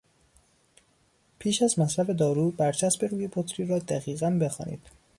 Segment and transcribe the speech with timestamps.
[1.39, 4.87] پیش از مصرف دارو برچسب روی بطری را دقیقا بخوانید.